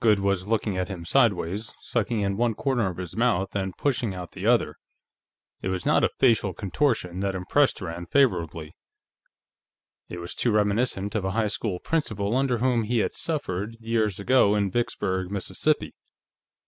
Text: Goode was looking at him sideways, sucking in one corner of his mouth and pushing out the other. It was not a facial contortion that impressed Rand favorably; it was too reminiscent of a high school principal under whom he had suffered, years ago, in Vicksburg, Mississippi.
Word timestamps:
Goode 0.00 0.20
was 0.20 0.46
looking 0.46 0.76
at 0.76 0.88
him 0.88 1.06
sideways, 1.06 1.72
sucking 1.78 2.20
in 2.20 2.36
one 2.36 2.52
corner 2.52 2.90
of 2.90 2.98
his 2.98 3.16
mouth 3.16 3.56
and 3.56 3.74
pushing 3.78 4.14
out 4.14 4.32
the 4.32 4.46
other. 4.46 4.74
It 5.62 5.68
was 5.68 5.86
not 5.86 6.04
a 6.04 6.10
facial 6.18 6.52
contortion 6.52 7.20
that 7.20 7.34
impressed 7.34 7.80
Rand 7.80 8.10
favorably; 8.10 8.76
it 10.10 10.18
was 10.18 10.34
too 10.34 10.50
reminiscent 10.50 11.14
of 11.14 11.24
a 11.24 11.30
high 11.30 11.48
school 11.48 11.78
principal 11.80 12.36
under 12.36 12.58
whom 12.58 12.82
he 12.82 12.98
had 12.98 13.14
suffered, 13.14 13.78
years 13.80 14.20
ago, 14.20 14.54
in 14.54 14.70
Vicksburg, 14.70 15.30
Mississippi. 15.30 15.94